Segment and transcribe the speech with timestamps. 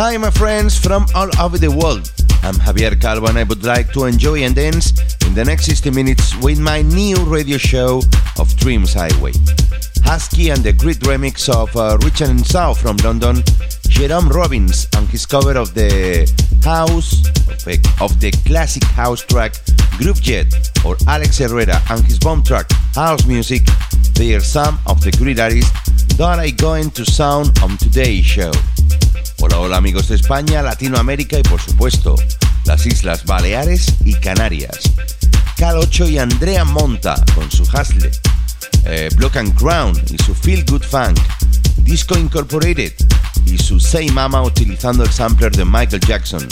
[0.00, 2.12] Hi, my friends from all over the world.
[2.44, 4.92] I'm Javier Calvo and I would like to enjoy and dance
[5.26, 8.02] in the next 60 minutes with my new radio show
[8.38, 9.32] of Dreams Highway.
[10.04, 13.42] Husky and the great remix of uh, Richard and South from London,
[13.88, 16.30] Jerome Robbins and his cover of the
[16.62, 19.56] house of, a, of the classic house track
[19.96, 20.46] Groove Jet
[20.86, 23.62] or Alex Herrera and his bomb track House Music.
[24.14, 25.72] They are some of the great artists
[26.18, 28.52] that I going to sound on today's show.
[29.40, 32.14] Hola, hola amigos de España, Latinoamérica y por supuesto
[32.64, 34.78] las Islas Baleares y Canarias.
[35.56, 38.10] Cal 8 y Andrea Monta con su Hustle,
[38.84, 41.18] eh, Block and Crown y su Feel Good Funk,
[41.78, 42.92] Disco Incorporated
[43.46, 46.46] y su Say Mama utilizando el sampler de Michael Jackson,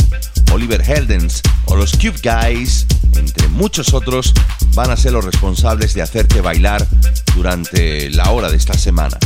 [0.53, 4.33] Oliver Heldens o los Cube Guys, entre muchos otros,
[4.75, 6.87] van a ser los responsables de hacerte bailar
[7.35, 9.19] durante la hora de esta semana.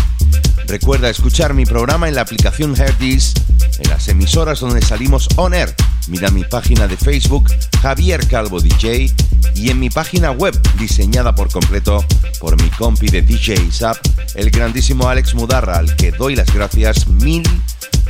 [0.66, 3.34] Recuerda escuchar mi programa en la aplicación Hearties,
[3.78, 5.74] en las emisoras donde salimos on air.
[6.06, 7.50] Mira mi página de Facebook,
[7.82, 9.12] Javier Calvo DJ,
[9.54, 12.04] y en mi página web, diseñada por completo
[12.38, 13.96] por mi compi de DJ Zap,
[14.34, 17.42] el grandísimo Alex Mudarra, al que doy las gracias mil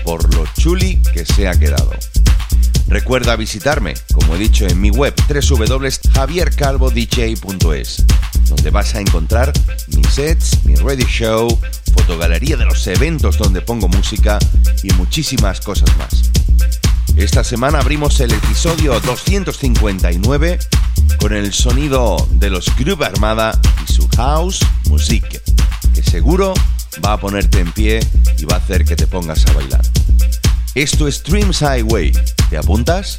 [0.05, 1.91] por lo chuli que se ha quedado.
[2.91, 8.05] Recuerda visitarme, como he dicho, en mi web www.javiercalvodj.es,
[8.49, 9.53] donde vas a encontrar
[9.95, 11.57] mis sets, mi radio show,
[11.95, 14.41] fotogalería de los eventos donde pongo música
[14.83, 16.33] y muchísimas cosas más.
[17.17, 20.59] Esta semana abrimos el episodio 259
[21.21, 23.57] con el sonido de los Groove Armada
[23.87, 25.41] y su house music,
[25.95, 26.55] que seguro
[27.07, 28.01] va a ponerte en pie
[28.37, 29.83] y va a hacer que te pongas a bailar.
[30.77, 32.13] Esto es Dreams Highway.
[32.49, 33.19] ¿Te apuntas?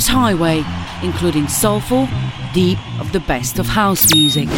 [0.00, 0.64] Dreams Highway,
[1.02, 2.08] including soulful,
[2.54, 4.48] deep of the best of house music.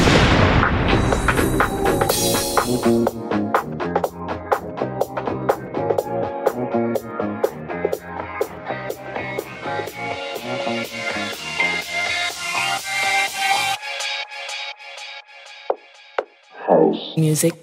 [16.68, 17.54] House music.
[17.54, 17.61] music.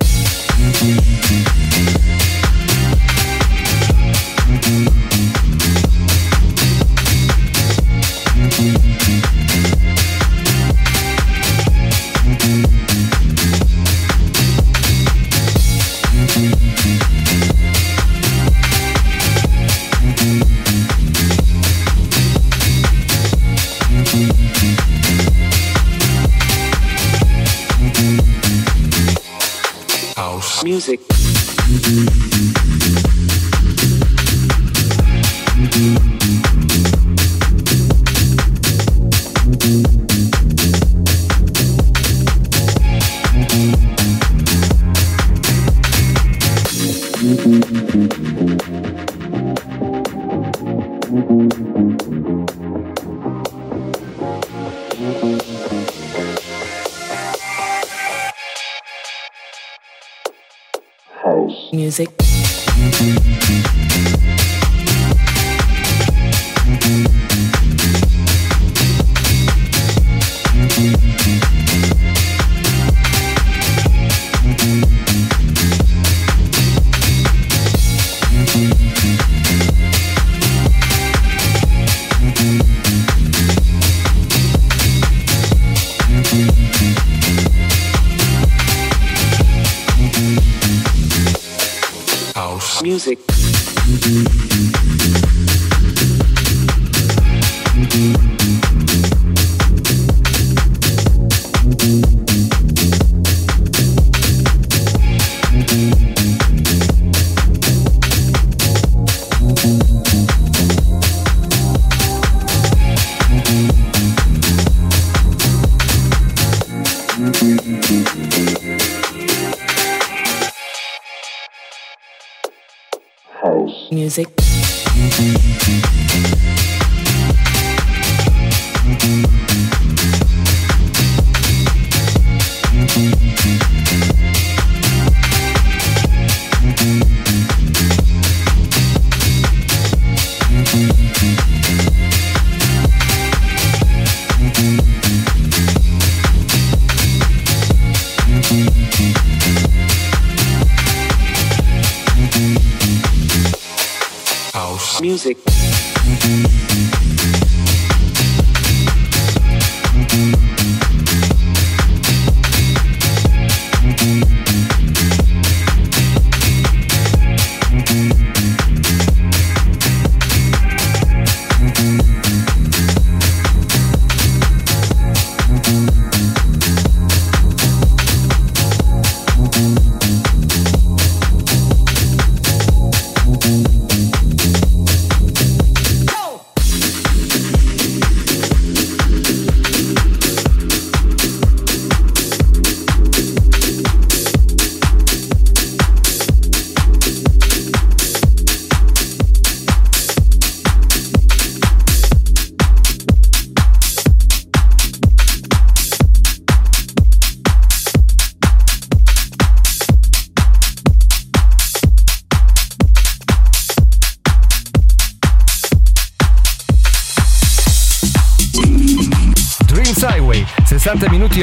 [61.74, 62.10] Music.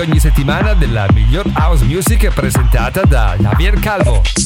[0.00, 4.45] Ogni settimana della miglior house music presentata da Javier Calvo.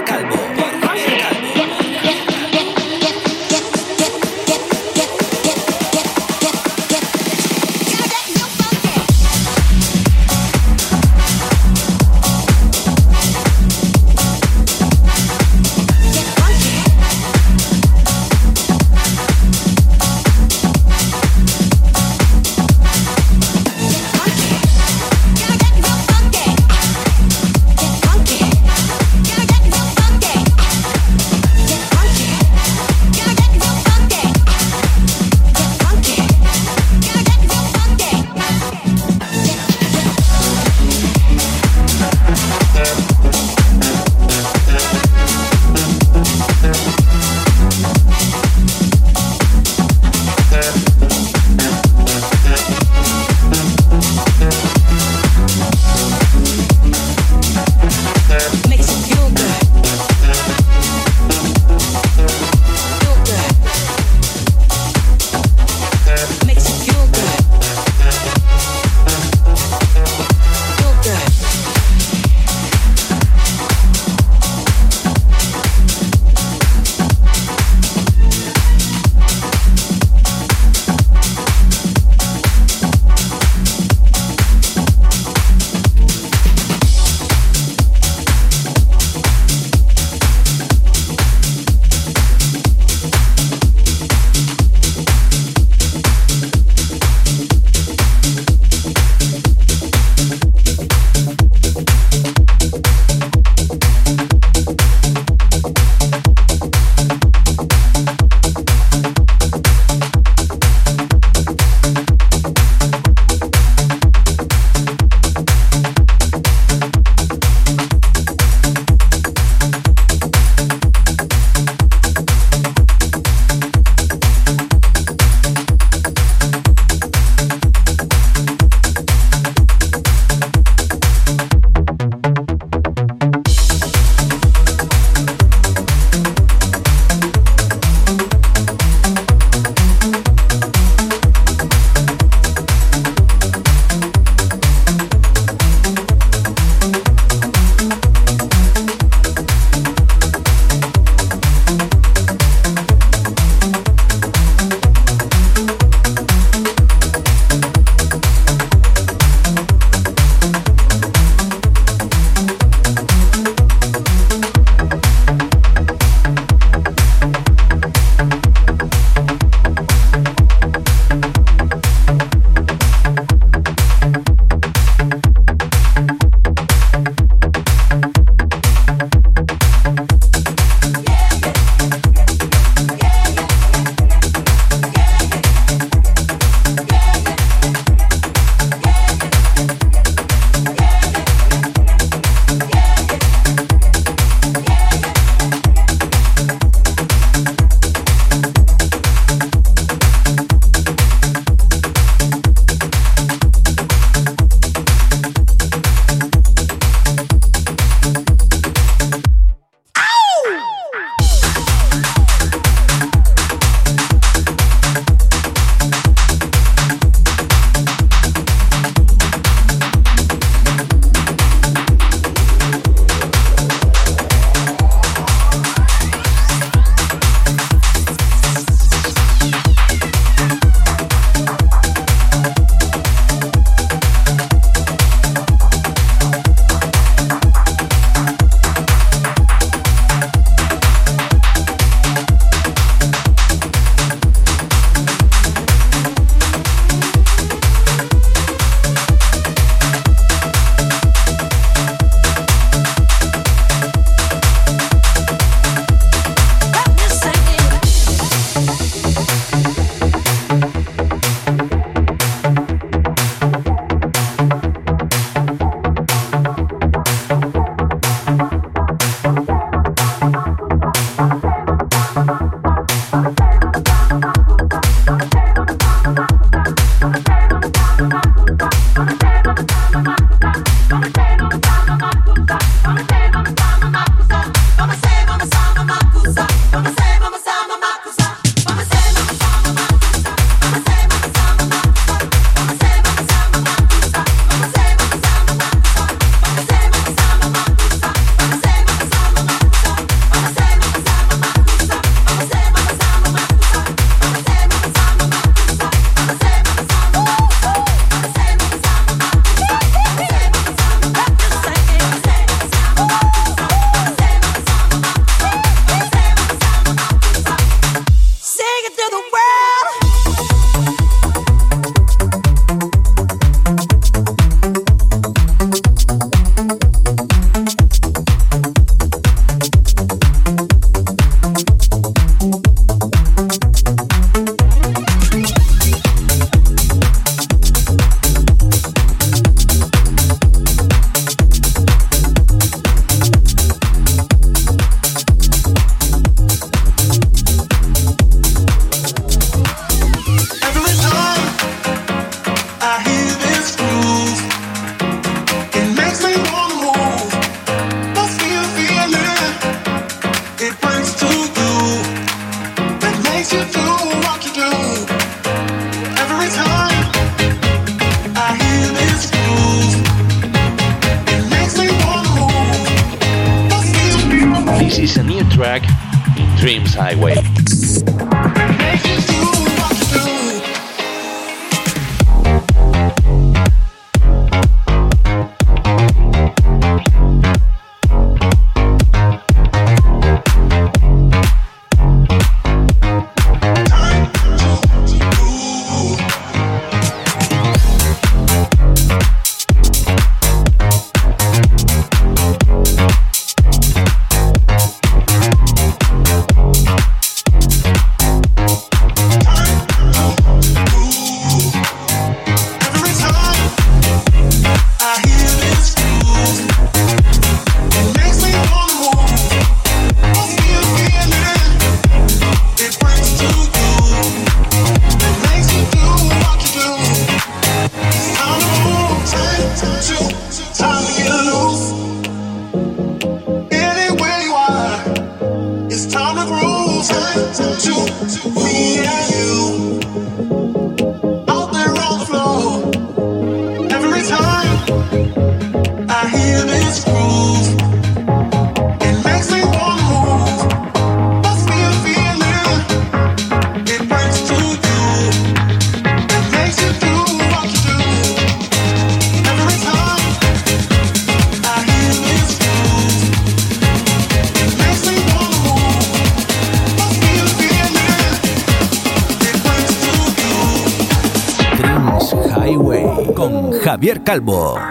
[474.23, 474.90] Calvo.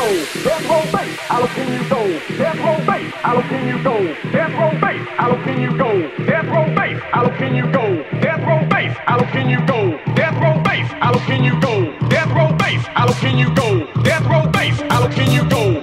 [0.00, 0.42] go.
[0.42, 1.18] Death row base.
[1.28, 2.02] I'll pin you go.
[2.38, 3.12] Death row base.
[3.24, 3.96] I'll pin you go.
[4.32, 5.06] Death row base.
[5.18, 5.92] I'll pin you go.
[6.24, 7.00] Death row base.
[7.12, 7.86] I'll pin you go.
[8.20, 8.96] Death row base.
[9.06, 9.98] I'll pin you go.
[10.14, 10.90] Death row base.
[11.02, 11.74] I'll pin you go.
[12.08, 12.84] Death row base.
[12.96, 13.86] I'll pin you go.
[14.02, 14.80] Death row base.
[14.90, 15.79] I'll pin you go.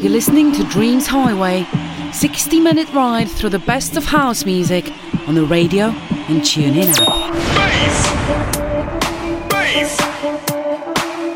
[0.00, 1.66] You're listening to Dreams Highway,
[2.12, 4.92] 60 minute ride through the best of house music
[5.26, 5.86] on the radio
[6.28, 6.98] and tune in app.
[7.58, 7.98] Bass!
[9.50, 9.96] Bass!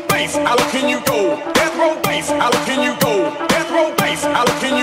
[0.07, 1.35] Bass, how can you go?
[1.51, 3.35] Death row, bass, how can you go?
[3.47, 4.82] Death row, bass, how can you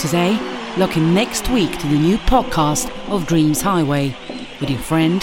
[0.00, 0.38] Today.
[0.78, 4.16] Looking next week to the new podcast of Dreams Highway
[4.58, 5.22] with your friend